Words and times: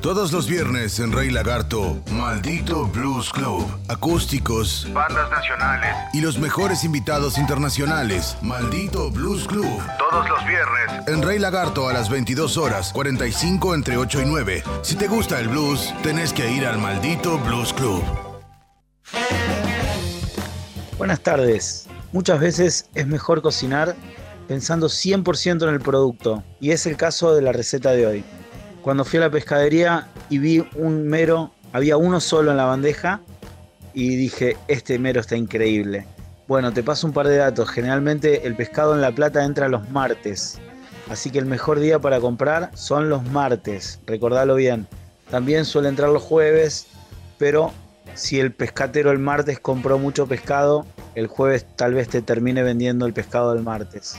Todos 0.00 0.32
los 0.32 0.48
viernes 0.48 0.98
en 0.98 1.12
Rey 1.12 1.28
Lagarto, 1.28 2.02
Maldito 2.10 2.86
Blues 2.86 3.30
Club. 3.30 3.66
Acústicos, 3.86 4.88
bandas 4.94 5.30
nacionales 5.30 5.94
y 6.14 6.22
los 6.22 6.38
mejores 6.38 6.84
invitados 6.84 7.36
internacionales. 7.36 8.34
Maldito 8.40 9.10
Blues 9.10 9.46
Club. 9.46 9.68
Todos 9.98 10.26
los 10.26 10.38
viernes 10.46 11.06
en 11.06 11.20
Rey 11.20 11.38
Lagarto 11.38 11.86
a 11.86 11.92
las 11.92 12.08
22 12.08 12.56
horas, 12.56 12.94
45 12.94 13.74
entre 13.74 13.98
8 13.98 14.22
y 14.22 14.24
9. 14.24 14.62
Si 14.80 14.96
te 14.96 15.06
gusta 15.06 15.38
el 15.38 15.48
blues, 15.48 15.92
tenés 16.02 16.32
que 16.32 16.50
ir 16.50 16.64
al 16.64 16.78
Maldito 16.78 17.38
Blues 17.38 17.74
Club. 17.74 18.02
Buenas 20.96 21.20
tardes. 21.20 21.88
Muchas 22.12 22.40
veces 22.40 22.88
es 22.94 23.06
mejor 23.06 23.42
cocinar 23.42 23.94
pensando 24.48 24.88
100% 24.88 25.68
en 25.68 25.74
el 25.74 25.80
producto, 25.80 26.42
y 26.58 26.70
es 26.70 26.86
el 26.86 26.96
caso 26.96 27.34
de 27.34 27.42
la 27.42 27.52
receta 27.52 27.92
de 27.92 28.06
hoy. 28.06 28.24
Cuando 28.82 29.04
fui 29.04 29.18
a 29.18 29.22
la 29.22 29.30
pescadería 29.30 30.08
y 30.30 30.38
vi 30.38 30.66
un 30.74 31.06
mero, 31.06 31.52
había 31.72 31.96
uno 31.96 32.20
solo 32.20 32.50
en 32.50 32.56
la 32.56 32.64
bandeja, 32.64 33.20
y 33.92 34.16
dije, 34.16 34.56
este 34.68 34.98
mero 34.98 35.20
está 35.20 35.36
increíble. 35.36 36.06
Bueno, 36.48 36.72
te 36.72 36.82
paso 36.82 37.06
un 37.06 37.12
par 37.12 37.28
de 37.28 37.36
datos. 37.36 37.68
Generalmente 37.68 38.46
el 38.46 38.56
pescado 38.56 38.94
en 38.94 39.00
La 39.00 39.12
Plata 39.12 39.44
entra 39.44 39.68
los 39.68 39.88
martes, 39.90 40.58
así 41.08 41.30
que 41.30 41.38
el 41.38 41.46
mejor 41.46 41.78
día 41.78 41.98
para 41.98 42.20
comprar 42.20 42.70
son 42.74 43.08
los 43.08 43.22
martes, 43.30 44.00
recordalo 44.06 44.54
bien. 44.54 44.86
También 45.30 45.64
suele 45.64 45.88
entrar 45.88 46.08
los 46.08 46.22
jueves, 46.22 46.86
pero 47.38 47.72
si 48.14 48.40
el 48.40 48.52
pescatero 48.52 49.10
el 49.10 49.18
martes 49.18 49.60
compró 49.60 49.98
mucho 49.98 50.26
pescado, 50.26 50.86
el 51.14 51.26
jueves 51.26 51.66
tal 51.76 51.94
vez 51.94 52.08
te 52.08 52.22
termine 52.22 52.62
vendiendo 52.62 53.06
el 53.06 53.12
pescado 53.12 53.52
del 53.54 53.62
martes. 53.62 54.16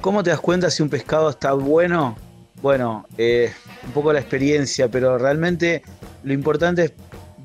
¿Cómo 0.00 0.22
te 0.22 0.30
das 0.30 0.40
cuenta 0.40 0.70
si 0.70 0.82
un 0.82 0.88
pescado 0.88 1.30
está 1.30 1.52
bueno? 1.52 2.16
Bueno, 2.62 3.06
eh, 3.18 3.52
un 3.84 3.90
poco 3.90 4.12
la 4.12 4.20
experiencia, 4.20 4.88
pero 4.88 5.18
realmente 5.18 5.82
lo 6.22 6.32
importante 6.32 6.84
es 6.84 6.92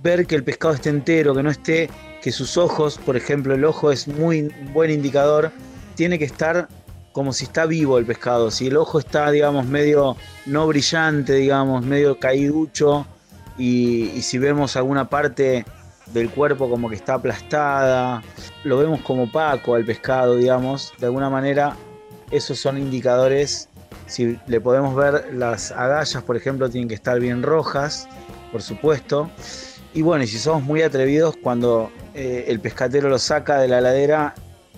ver 0.03 0.27
que 0.27 0.35
el 0.35 0.43
pescado 0.43 0.75
esté 0.75 0.89
entero, 0.89 1.33
que 1.33 1.41
no 1.41 1.49
esté, 1.49 1.89
que 2.21 2.31
sus 2.31 2.55
ojos, 2.55 2.99
por 3.03 3.17
ejemplo, 3.17 3.55
el 3.55 3.65
ojo 3.65 3.91
es 3.91 4.07
muy 4.07 4.53
buen 4.73 4.91
indicador, 4.91 5.51
tiene 5.95 6.19
que 6.19 6.25
estar 6.25 6.67
como 7.13 7.33
si 7.33 7.45
está 7.45 7.65
vivo 7.65 7.97
el 7.97 8.05
pescado. 8.05 8.51
Si 8.51 8.67
el 8.67 8.77
ojo 8.77 8.99
está, 8.99 9.31
digamos, 9.31 9.65
medio 9.65 10.15
no 10.45 10.67
brillante, 10.67 11.33
digamos, 11.33 11.83
medio 11.83 12.19
caíducho, 12.19 13.07
y, 13.57 14.11
y 14.11 14.21
si 14.21 14.37
vemos 14.37 14.75
alguna 14.75 15.09
parte 15.09 15.65
del 16.13 16.29
cuerpo 16.29 16.69
como 16.69 16.89
que 16.89 16.95
está 16.95 17.15
aplastada, 17.15 18.21
lo 18.63 18.77
vemos 18.77 19.01
como 19.01 19.23
opaco 19.23 19.73
al 19.73 19.83
pescado, 19.83 20.35
digamos, 20.35 20.93
de 20.99 21.07
alguna 21.07 21.31
manera 21.31 21.75
esos 22.29 22.59
son 22.59 22.77
indicadores, 22.77 23.67
si 24.07 24.39
le 24.47 24.61
podemos 24.61 24.95
ver 24.95 25.33
las 25.33 25.71
agallas, 25.71 26.23
por 26.23 26.35
ejemplo, 26.35 26.69
tienen 26.69 26.87
que 26.87 26.95
estar 26.95 27.19
bien 27.19 27.43
rojas, 27.43 28.07
por 28.51 28.61
supuesto, 28.61 29.29
y 29.93 30.01
bueno, 30.01 30.23
y 30.23 30.27
si 30.27 30.37
somos 30.37 30.63
muy 30.63 30.81
atrevidos, 30.81 31.35
cuando 31.41 31.91
eh, 32.13 32.45
el 32.47 32.59
pescatero 32.59 33.09
lo 33.09 33.19
saca 33.19 33.59
de 33.59 33.67
la 33.67 33.81
ladera 33.81 34.35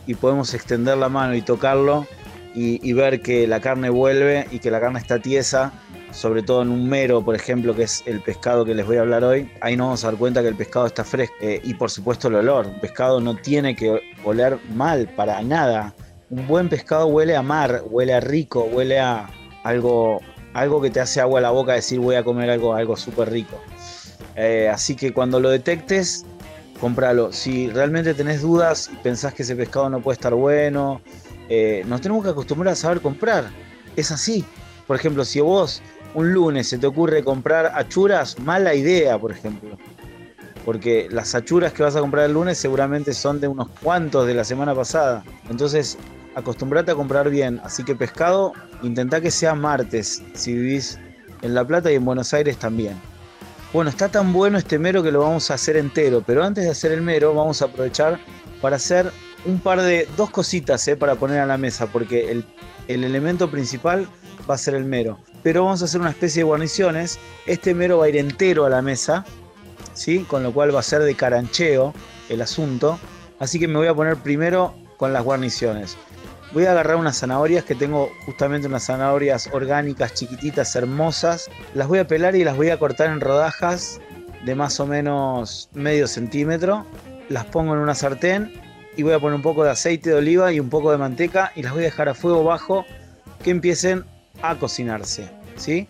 y 0.07 0.15
podemos 0.15 0.53
extender 0.53 0.97
la 0.97 1.09
mano 1.09 1.35
y 1.35 1.41
tocarlo 1.41 2.07
y, 2.55 2.93
ver 2.93 3.21
que 3.21 3.47
la 3.47 3.59
carne 3.59 3.89
vuelve 3.89 4.47
y 4.51 4.59
que 4.59 4.71
la 4.71 4.79
carne 4.79 4.99
está 4.99 5.19
tiesa, 5.19 5.71
sobre 6.11 6.41
todo 6.41 6.61
en 6.61 6.69
un 6.69 6.89
mero, 6.89 7.23
por 7.23 7.35
ejemplo, 7.35 7.75
que 7.75 7.83
es 7.83 8.03
el 8.05 8.21
pescado 8.21 8.65
que 8.65 8.73
les 8.73 8.85
voy 8.85 8.97
a 8.97 9.01
hablar 9.01 9.23
hoy, 9.23 9.49
ahí 9.61 9.77
nos 9.77 9.87
vamos 9.87 10.03
a 10.03 10.07
dar 10.07 10.17
cuenta 10.17 10.41
que 10.41 10.47
el 10.47 10.55
pescado 10.55 10.87
está 10.87 11.03
fresco. 11.03 11.35
Eh, 11.41 11.61
y 11.63 11.73
por 11.75 11.89
supuesto 11.89 12.27
el 12.27 12.35
olor. 12.35 12.67
Un 12.67 12.79
pescado 12.79 13.21
no 13.21 13.35
tiene 13.35 13.75
que 13.75 14.01
oler 14.23 14.57
mal 14.73 15.07
para 15.15 15.41
nada. 15.41 15.93
Un 16.29 16.47
buen 16.47 16.69
pescado 16.69 17.07
huele 17.07 17.35
a 17.35 17.41
mar, 17.41 17.83
huele 17.89 18.13
a 18.13 18.19
rico, 18.19 18.63
huele 18.63 18.99
a 18.99 19.29
algo, 19.63 20.21
algo 20.53 20.79
que 20.79 20.91
te 20.91 20.99
hace 20.99 21.21
agua 21.21 21.39
a 21.39 21.41
la 21.41 21.49
boca 21.49 21.73
decir 21.73 21.99
voy 21.99 22.15
a 22.15 22.23
comer 22.23 22.51
algo, 22.51 22.75
algo 22.75 22.95
súper 22.95 23.31
rico. 23.31 23.59
Eh, 24.35 24.69
así 24.71 24.95
que 24.95 25.11
cuando 25.11 25.39
lo 25.39 25.49
detectes, 25.49 26.25
cómpralo. 26.79 27.33
Si 27.33 27.69
realmente 27.69 28.13
tenés 28.13 28.41
dudas 28.41 28.91
y 28.93 28.95
pensás 28.97 29.33
que 29.33 29.41
ese 29.41 29.55
pescado 29.55 29.89
no 29.89 30.01
puede 30.01 30.15
estar 30.15 30.33
bueno, 30.35 31.01
eh, 31.49 31.83
nos 31.87 32.01
tenemos 32.01 32.23
que 32.23 32.29
acostumbrar 32.29 32.73
a 32.73 32.75
saber 32.75 33.01
comprar. 33.01 33.49
Es 33.95 34.11
así. 34.11 34.45
Por 34.85 34.95
ejemplo, 34.95 35.25
si 35.25 35.41
vos 35.41 35.81
un 36.13 36.31
lunes 36.31 36.67
se 36.67 36.77
te 36.77 36.87
ocurre 36.87 37.23
comprar 37.23 37.71
achuras, 37.75 38.37
mala 38.39 38.75
idea, 38.75 39.17
por 39.17 39.31
ejemplo. 39.31 39.77
Porque 40.63 41.07
las 41.09 41.33
achuras 41.33 41.73
que 41.73 41.81
vas 41.81 41.95
a 41.95 42.01
comprar 42.01 42.25
el 42.25 42.33
lunes 42.33 42.57
seguramente 42.59 43.13
son 43.13 43.39
de 43.39 43.47
unos 43.47 43.69
cuantos 43.81 44.27
de 44.27 44.35
la 44.35 44.43
semana 44.43 44.75
pasada. 44.75 45.23
Entonces, 45.49 45.97
acostumbrate 46.39 46.91
a 46.91 46.95
comprar 46.95 47.29
bien. 47.29 47.61
Así 47.63 47.83
que 47.83 47.95
pescado, 47.95 48.53
intentá 48.81 49.21
que 49.21 49.31
sea 49.31 49.55
martes, 49.55 50.23
si 50.33 50.53
vivís 50.53 50.99
en 51.41 51.53
La 51.53 51.65
Plata 51.65 51.91
y 51.91 51.95
en 51.95 52.05
Buenos 52.05 52.33
Aires 52.33 52.57
también. 52.57 52.99
Bueno, 53.71 53.89
está 53.89 54.09
tan 54.09 54.33
bueno 54.33 54.57
este 54.57 54.79
mero 54.79 55.03
que 55.03 55.11
lo 55.11 55.19
vamos 55.19 55.51
a 55.51 55.53
hacer 55.53 55.77
entero, 55.77 56.23
pero 56.25 56.43
antes 56.43 56.63
de 56.63 56.71
hacer 56.71 56.91
el 56.91 57.01
mero 57.01 57.35
vamos 57.35 57.61
a 57.61 57.65
aprovechar 57.65 58.19
para 58.61 58.77
hacer 58.77 59.11
un 59.45 59.59
par 59.59 59.81
de 59.81 60.07
dos 60.17 60.31
cositas 60.31 60.87
eh, 60.87 60.97
para 60.97 61.15
poner 61.15 61.39
a 61.39 61.45
la 61.45 61.57
mesa, 61.57 61.87
porque 61.87 62.31
el, 62.31 62.45
el 62.87 63.03
elemento 63.03 63.49
principal 63.49 64.07
va 64.49 64.55
a 64.55 64.57
ser 64.57 64.73
el 64.73 64.85
mero. 64.85 65.19
Pero 65.43 65.65
vamos 65.65 65.81
a 65.81 65.85
hacer 65.85 66.01
una 66.01 66.09
especie 66.09 66.41
de 66.41 66.45
guarniciones. 66.45 67.19
Este 67.45 67.73
mero 67.73 67.99
va 67.99 68.05
a 68.05 68.09
ir 68.09 68.17
entero 68.17 68.65
a 68.65 68.69
la 68.69 68.81
mesa, 68.81 69.23
¿sí? 69.93 70.25
con 70.27 70.43
lo 70.43 70.51
cual 70.51 70.73
va 70.75 70.79
a 70.79 70.83
ser 70.83 71.03
de 71.03 71.15
carancheo 71.15 71.93
el 72.27 72.41
asunto. 72.41 72.99
Así 73.39 73.59
que 73.59 73.67
me 73.67 73.77
voy 73.77 73.87
a 73.87 73.93
poner 73.93 74.17
primero 74.17 74.75
con 74.97 75.13
las 75.13 75.23
guarniciones. 75.23 75.95
Voy 76.51 76.65
a 76.65 76.71
agarrar 76.71 76.95
unas 76.95 77.19
zanahorias 77.19 77.63
que 77.63 77.75
tengo 77.75 78.11
justamente 78.25 78.65
unas 78.65 78.83
zanahorias 78.83 79.49
orgánicas 79.53 80.15
chiquititas, 80.15 80.75
hermosas. 80.75 81.47
Las 81.75 81.87
voy 81.87 81.99
a 81.99 82.07
pelar 82.07 82.35
y 82.35 82.43
las 82.43 82.57
voy 82.57 82.71
a 82.71 82.79
cortar 82.79 83.11
en 83.11 83.21
rodajas 83.21 84.01
de 84.45 84.55
más 84.55 84.79
o 84.79 84.87
menos 84.87 85.69
medio 85.73 86.07
centímetro. 86.07 86.87
Las 87.29 87.45
pongo 87.45 87.75
en 87.75 87.81
una 87.81 87.93
sartén 87.93 88.51
y 88.97 89.03
voy 89.03 89.13
a 89.13 89.19
poner 89.19 89.35
un 89.35 89.43
poco 89.43 89.63
de 89.63 89.69
aceite 89.69 90.09
de 90.09 90.15
oliva 90.15 90.51
y 90.51 90.59
un 90.59 90.71
poco 90.71 90.91
de 90.91 90.97
manteca 90.97 91.51
y 91.55 91.61
las 91.61 91.71
voy 91.71 91.83
a 91.83 91.85
dejar 91.85 92.09
a 92.09 92.15
fuego 92.15 92.43
bajo 92.43 92.83
que 93.43 93.51
empiecen 93.51 94.03
a 94.41 94.55
cocinarse. 94.55 95.29
¿sí? 95.55 95.87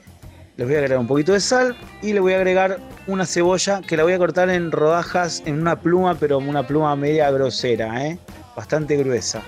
Les 0.58 0.68
voy 0.68 0.76
a 0.76 0.80
agregar 0.80 1.00
un 1.00 1.08
poquito 1.08 1.32
de 1.32 1.40
sal 1.40 1.78
y 2.02 2.12
le 2.12 2.20
voy 2.20 2.34
a 2.34 2.36
agregar 2.36 2.80
una 3.08 3.26
cebolla 3.26 3.80
que 3.80 3.96
la 3.96 4.04
voy 4.04 4.12
a 4.12 4.18
cortar 4.18 4.50
en 4.50 4.74
rodajas 4.74 5.42
en 5.46 5.62
una 5.62 5.80
pluma, 5.80 6.16
pero 6.16 6.38
una 6.40 6.68
pluma 6.68 6.94
media 6.98 7.32
grosera, 7.32 8.06
¿eh? 8.06 8.20
bastante 8.58 8.98
gruesa. 8.98 9.42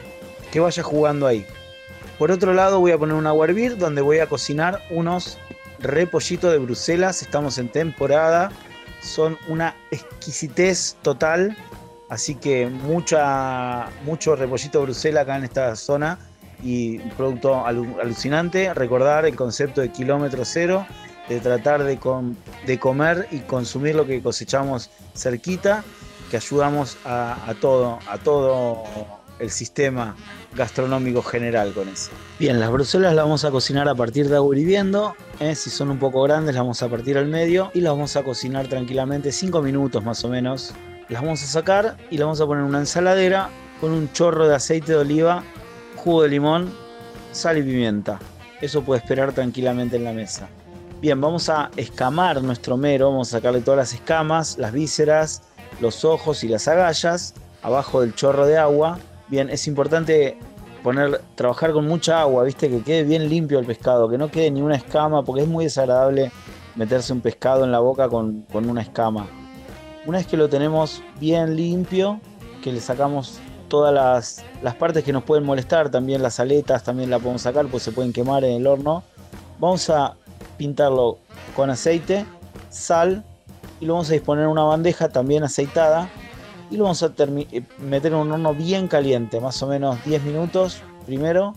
Que 0.52 0.60
vaya 0.60 0.84
jugando 0.84 1.28
ahí. 1.28 1.46
Por 2.20 2.30
otro 2.32 2.54
lado 2.54 2.80
voy 2.80 2.92
a 2.92 2.98
poner 2.98 3.16
un 3.16 3.26
agua 3.26 3.46
hervir 3.46 3.78
donde 3.78 4.02
voy 4.02 4.20
a 4.20 4.28
cocinar 4.28 4.84
unos 4.92 5.38
repollitos 5.80 6.52
de 6.52 6.60
Bruselas. 6.60 7.22
Estamos 7.22 7.58
en 7.58 7.70
temporada. 7.70 8.52
Son 9.02 9.38
una 9.48 9.76
exquisitez 9.90 10.98
total. 11.02 11.58
Así 12.10 12.36
que 12.36 12.68
mucha, 12.68 13.88
mucho 14.04 14.36
repollito 14.36 14.80
de 14.80 14.86
Bruselas 14.86 15.24
acá 15.24 15.38
en 15.38 15.46
esta 15.46 15.76
zona 15.76 16.20
y 16.62 17.00
un 17.00 17.10
producto 17.12 17.66
alucinante. 17.66 18.74
Recordar 18.74 19.26
el 19.26 19.36
concepto 19.36 19.82
de 19.82 19.92
kilómetro 19.92 20.44
cero, 20.46 20.86
de 21.30 21.40
tratar 21.40 21.84
de, 21.84 21.98
de 22.68 22.80
comer 22.80 23.28
y 23.32 23.40
consumir 23.40 23.96
lo 23.96 24.06
que 24.06 24.22
cosechamos 24.22 24.90
cerquita, 25.16 25.84
que 26.30 26.38
ayudamos 26.38 26.98
a, 27.06 27.56
todo, 27.60 28.00
a 28.08 28.18
todo 28.18 28.84
el 29.40 29.50
sistema 29.50 30.16
gastronómico 30.56 31.22
general 31.22 31.74
con 31.74 31.88
eso. 31.88 32.12
Bien, 32.40 32.60
las 32.60 32.72
bruselas 32.72 33.14
las 33.14 33.26
vamos 33.26 33.46
a 33.46 33.52
cocinar 33.52 33.88
a 33.88 33.96
partir 33.96 34.30
de 34.30 34.36
agua 34.36 34.58
hirviendo. 34.58 35.16
¿eh? 35.40 35.56
Si 35.56 35.70
son 35.70 35.90
un 35.90 36.00
poco 36.00 36.22
grandes, 36.24 36.56
las 36.56 36.64
vamos 36.64 36.84
a 36.84 36.90
partir 36.90 37.18
al 37.18 37.28
medio 37.28 37.72
y 37.74 37.82
las 37.82 37.94
vamos 37.94 38.16
a 38.16 38.24
cocinar 38.24 38.68
tranquilamente 38.68 39.32
5 39.32 39.62
minutos 39.62 40.04
más 40.04 40.24
o 40.26 40.30
menos. 40.30 40.74
Las 41.10 41.22
vamos 41.22 41.44
a 41.44 41.48
sacar 41.48 41.98
y 42.10 42.18
las 42.18 42.26
vamos 42.26 42.42
a 42.42 42.46
poner 42.46 42.64
en 42.64 42.70
una 42.70 42.80
ensaladera 42.80 43.50
con 43.80 43.92
un 43.92 44.12
chorro 44.14 44.48
de 44.48 44.56
aceite 44.56 44.92
de 44.92 44.98
oliva 45.00 45.44
jugo 46.04 46.24
de 46.24 46.30
limón, 46.30 46.74
sal 47.32 47.58
y 47.58 47.64
pimienta. 47.64 48.20
Eso 48.60 48.82
puede 48.82 49.02
esperar 49.02 49.34
tranquilamente 49.34 49.98
en 49.98 50.04
la 50.04 50.14
mesa. 50.14 50.50
Bien, 51.00 51.20
vamos 51.20 51.50
a 51.50 51.72
escamar 51.78 52.42
nuestro 52.44 52.78
mero, 52.78 53.10
vamos 53.10 53.30
a 53.30 53.38
sacarle 53.38 53.62
todas 53.62 53.78
las 53.78 53.94
escamas, 53.94 54.58
las 54.58 54.72
vísceras, 54.72 55.44
los 55.80 56.06
ojos 56.06 56.44
y 56.44 56.48
las 56.48 56.68
agallas 56.68 57.34
abajo 57.64 58.02
del 58.02 58.16
chorro 58.16 58.46
de 58.46 58.58
agua. 58.58 59.00
Bien, 59.32 59.50
es 59.50 59.66
importante 59.66 60.38
trabajar 61.36 61.72
con 61.72 61.88
mucha 61.88 62.20
agua, 62.20 62.44
viste, 62.44 62.70
que 62.70 62.82
quede 62.82 63.04
bien 63.04 63.30
limpio 63.30 63.60
el 63.60 63.66
pescado, 63.66 64.10
que 64.10 64.18
no 64.18 64.30
quede 64.30 64.52
ni 64.52 64.62
una 64.62 64.76
escama, 64.76 65.24
porque 65.24 65.44
es 65.44 65.48
muy 65.48 65.64
desagradable 65.64 66.34
meterse 66.76 67.14
un 67.14 67.22
pescado 67.22 67.64
en 67.64 67.72
la 67.72 67.80
boca 67.80 68.10
con, 68.10 68.42
con 68.52 68.70
una 68.70 68.82
escama. 68.82 69.28
Una 70.06 70.18
vez 70.18 70.28
que 70.28 70.36
lo 70.36 70.50
tenemos 70.50 71.02
bien 71.22 71.56
limpio, 71.56 72.20
que 72.62 72.74
le 72.74 72.82
sacamos 72.82 73.40
todas 73.70 73.94
las, 73.94 74.44
las, 74.62 74.76
partes 74.76 75.06
que 75.06 75.14
nos 75.14 75.24
pueden 75.24 75.46
molestar, 75.46 75.90
también 75.90 76.22
las 76.22 76.42
aletas, 76.42 76.84
también 76.84 77.10
la 77.10 77.18
podemos 77.18 77.44
sacar, 77.44 77.68
pues 77.68 77.84
se 77.84 77.94
pueden 77.94 78.12
quemar 78.12 78.44
en 78.44 78.58
el 78.58 78.68
horno. 78.68 79.02
Vamos 79.60 79.90
a 79.90 80.18
pintarlo 80.58 81.20
con 81.56 81.70
aceite, 81.70 82.26
sal 82.70 83.24
y 83.80 83.86
lo 83.86 83.94
vamos 83.94 84.10
a 84.10 84.14
disponer 84.14 84.44
en 84.44 84.52
una 84.52 84.64
bandeja 84.64 85.08
también 85.08 85.46
aceitada 85.46 86.10
y 86.72 86.78
lo 86.78 86.86
vamos 86.86 87.04
a 87.04 87.12
meter 87.80 88.14
en 88.14 88.18
un 88.18 88.32
horno 88.32 88.56
bien 88.56 88.88
caliente, 88.88 89.42
más 89.42 89.62
o 89.62 89.68
menos 89.68 90.04
10 90.06 90.24
minutos 90.24 90.82
primero 91.06 91.54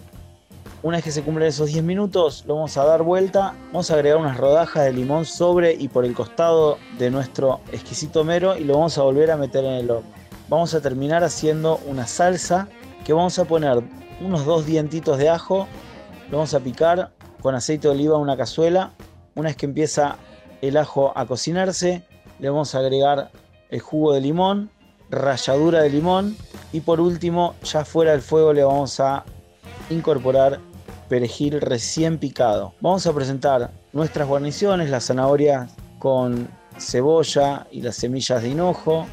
Una 0.82 0.96
vez 0.96 1.04
que 1.04 1.12
se 1.12 1.22
cumplen 1.22 1.48
esos 1.48 1.68
10 1.68 1.84
minutos, 1.84 2.44
lo 2.46 2.56
vamos 2.56 2.76
a 2.76 2.84
dar 2.84 3.02
vuelta. 3.02 3.54
Vamos 3.66 3.90
a 3.90 3.94
agregar 3.94 4.18
unas 4.18 4.36
rodajas 4.36 4.84
de 4.84 4.92
limón 4.92 5.24
sobre 5.24 5.72
y 5.72 5.88
por 5.88 6.04
el 6.04 6.14
costado 6.14 6.78
de 6.98 7.10
nuestro 7.10 7.60
exquisito 7.72 8.24
mero 8.24 8.58
y 8.58 8.64
lo 8.64 8.74
vamos 8.74 8.98
a 8.98 9.02
volver 9.02 9.30
a 9.30 9.36
meter 9.36 9.64
en 9.64 9.72
el 9.74 9.90
horno. 9.90 10.10
Vamos 10.48 10.74
a 10.74 10.80
terminar 10.80 11.22
haciendo 11.24 11.80
una 11.86 12.06
salsa 12.06 12.68
que 13.04 13.12
vamos 13.12 13.38
a 13.38 13.44
poner 13.44 13.82
unos 14.20 14.44
dos 14.44 14.66
dientitos 14.66 15.16
de 15.16 15.30
ajo. 15.30 15.68
Lo 16.30 16.38
vamos 16.38 16.52
a 16.54 16.60
picar 16.60 17.12
con 17.40 17.54
aceite 17.54 17.88
de 17.88 17.94
oliva 17.94 18.16
en 18.16 18.22
una 18.22 18.36
cazuela. 18.36 18.90
Una 19.36 19.48
vez 19.48 19.56
que 19.56 19.66
empieza 19.66 20.16
el 20.60 20.76
ajo 20.76 21.12
a 21.16 21.24
cocinarse, 21.24 22.02
le 22.40 22.50
vamos 22.50 22.74
a 22.74 22.78
agregar 22.80 23.30
el 23.70 23.80
jugo 23.80 24.12
de 24.12 24.20
limón, 24.20 24.70
ralladura 25.14 25.82
de 25.82 25.90
limón 25.90 26.36
y 26.72 26.80
por 26.80 27.00
último, 27.00 27.54
ya 27.62 27.84
fuera 27.84 28.12
del 28.12 28.22
fuego, 28.22 28.52
le 28.52 28.64
vamos 28.64 28.98
a 29.00 29.24
incorporar 29.90 30.60
perejil 31.08 31.60
recién 31.60 32.18
picado. 32.18 32.74
Vamos 32.80 33.06
a 33.06 33.12
presentar 33.12 33.70
nuestras 33.92 34.26
guarniciones, 34.26 34.90
la 34.90 35.00
zanahoria 35.00 35.68
con 35.98 36.48
cebolla 36.78 37.66
y 37.70 37.82
las 37.82 37.96
semillas 37.96 38.42
de 38.42 38.48
hinojo 38.48 39.06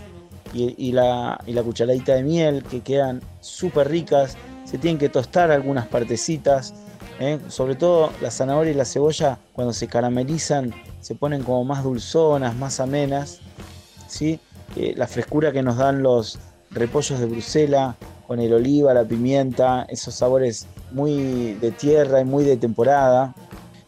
y, 0.54 0.92
la, 0.92 1.40
cucharadita 1.64 2.16
de 2.16 2.24
miel 2.24 2.64
que 2.64 2.82
quedan 2.82 3.22
súper 3.40 3.90
ricas. 3.90 4.38
Se 4.66 4.78
tienen 4.78 4.98
que 4.98 5.10
tostar 5.10 5.52
algunas 5.52 5.88
partecitas. 5.88 6.74
¿eh? 7.20 7.40
Sobre 7.48 7.76
todo 7.76 8.12
la 8.22 8.32
zanahoria 8.32 8.72
y 8.72 8.76
la 8.76 8.86
cebolla 8.86 9.38
cuando 9.54 9.74
se 9.74 9.88
caramelizan 9.88 10.74
se 11.00 11.16
ponen 11.16 11.44
como 11.44 11.64
más 11.64 11.84
dulzonas, 11.84 12.56
más 12.56 12.80
amenas. 12.80 13.40
¿sí? 14.08 14.40
Eh, 14.76 14.94
la 14.96 15.08
frescura 15.08 15.52
que 15.52 15.62
nos 15.62 15.78
dan 15.78 16.02
los 16.02 16.40
repollos 16.72 17.20
de 17.20 17.26
Bruselas 17.26 17.96
con 18.28 18.40
el 18.40 18.54
oliva, 18.54 18.94
la 18.94 19.04
pimienta, 19.04 19.86
esos 19.90 20.16
sabores 20.16 20.68
muy 20.92 21.54
de 21.56 21.72
tierra 21.72 22.22
y 22.22 22.26
muy 22.26 22.46
de 22.46 22.58
temporada. 22.58 23.36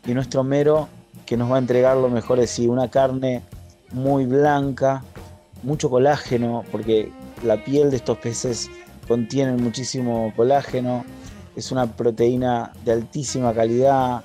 Y 0.05 0.13
nuestro 0.13 0.43
mero 0.43 0.89
que 1.25 1.37
nos 1.37 1.49
va 1.49 1.55
a 1.55 1.59
entregar 1.59 1.95
lo 1.95 2.09
mejor 2.09 2.39
es 2.39 2.49
sí, 2.49 2.67
una 2.67 2.89
carne 2.89 3.41
muy 3.91 4.25
blanca, 4.25 5.03
mucho 5.61 5.89
colágeno, 5.89 6.63
porque 6.71 7.09
la 7.43 7.63
piel 7.63 7.89
de 7.89 7.97
estos 7.97 8.17
peces 8.17 8.69
contiene 9.07 9.53
muchísimo 9.53 10.33
colágeno, 10.35 11.05
es 11.55 11.71
una 11.71 11.85
proteína 11.87 12.73
de 12.83 12.91
altísima 12.91 13.53
calidad, 13.53 14.23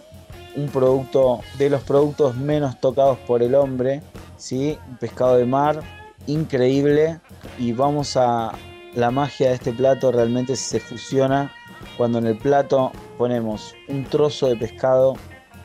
un 0.57 0.69
producto 0.69 1.41
de 1.59 1.71
los 1.71 1.83
productos 1.83 2.35
menos 2.35 2.81
tocados 2.81 3.19
por 3.19 3.43
el 3.43 3.55
hombre, 3.55 4.03
¿sí? 4.37 4.77
un 4.91 4.97
pescado 4.97 5.37
de 5.37 5.45
mar 5.45 5.81
increíble 6.29 7.19
y 7.59 7.73
vamos 7.73 8.17
a, 8.17 8.53
la 8.95 9.11
magia 9.11 9.49
de 9.49 9.55
este 9.55 9.73
plato 9.73 10.13
realmente 10.13 10.57
se 10.57 10.81
fusiona 10.81 11.53
cuando 11.97 12.19
en 12.19 12.27
el 12.27 12.39
plato 12.39 12.93
ponemos 13.17 13.75
un 13.89 14.05
trozo 14.05 14.49
de 14.49 14.57
pescado, 14.57 15.15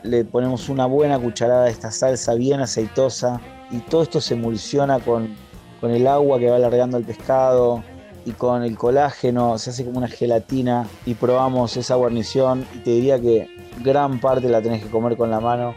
le 0.04 0.26
ponemos 0.26 0.70
una 0.70 0.86
buena 0.86 1.20
cucharada 1.20 1.66
de 1.66 1.72
esta 1.72 1.92
salsa 1.92 2.34
bien 2.34 2.60
aceitosa 2.60 3.40
y 3.72 3.80
todo 3.80 4.04
esto 4.04 4.22
se 4.22 4.34
emulsiona 4.34 5.00
con, 5.00 5.36
con 5.82 5.92
el 5.92 6.08
agua 6.08 6.40
que 6.40 6.50
va 6.50 6.56
alargando 6.56 6.98
el 6.98 7.06
pescado 7.06 7.84
y 8.26 8.32
con 8.32 8.64
el 8.64 8.78
colágeno, 8.78 9.58
se 9.58 9.72
hace 9.72 9.86
como 9.86 9.98
una 9.98 10.08
gelatina 10.08 10.88
y 11.06 11.14
probamos 11.14 11.76
esa 11.76 11.96
guarnición 11.96 12.66
y 12.74 12.80
te 12.80 12.92
diría 12.92 13.20
que 13.20 13.50
gran 13.84 14.20
parte 14.20 14.48
la 14.48 14.62
tenés 14.62 14.84
que 14.84 14.90
comer 14.90 15.18
con 15.18 15.30
la 15.30 15.40
mano. 15.40 15.76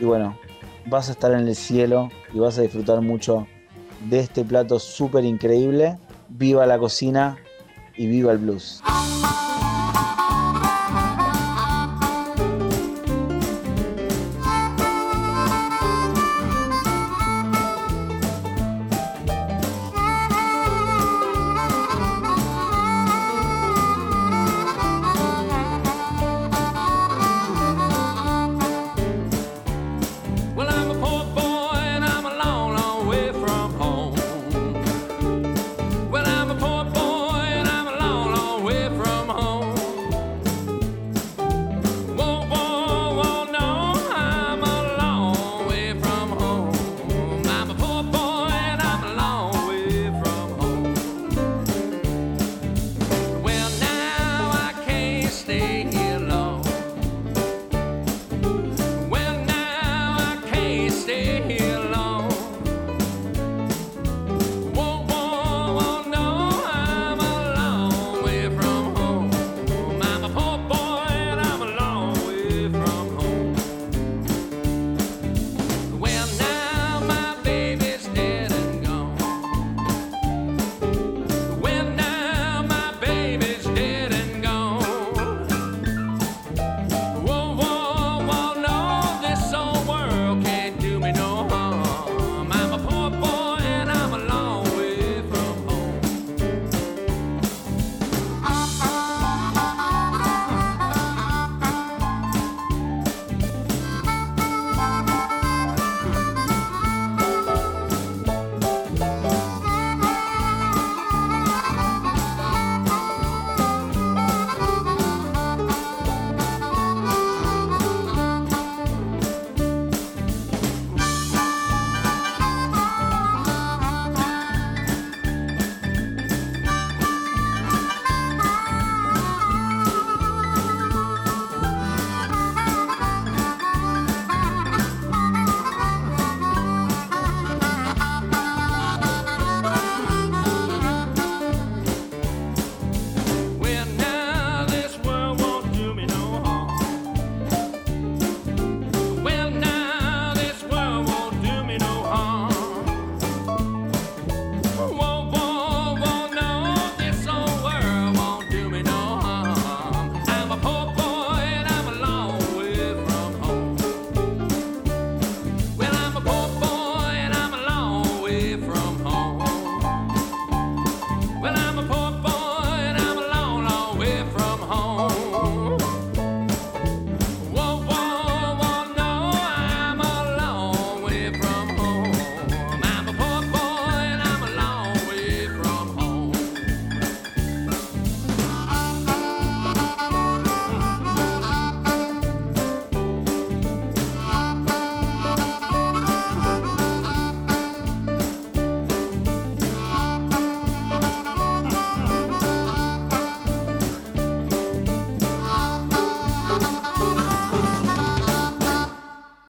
Y 0.00 0.04
bueno, 0.04 0.36
vas 0.86 1.08
a 1.08 1.12
estar 1.12 1.32
en 1.32 1.46
el 1.46 1.54
cielo 1.54 2.10
y 2.32 2.38
vas 2.38 2.58
a 2.58 2.62
disfrutar 2.62 3.00
mucho 3.02 3.46
de 4.08 4.20
este 4.20 4.44
plato 4.44 4.78
súper 4.78 5.24
increíble 5.24 5.98
Viva 6.28 6.66
la 6.66 6.78
cocina 6.78 7.38
y 7.96 8.06
viva 8.06 8.32
el 8.32 8.38
blues. 8.38 8.82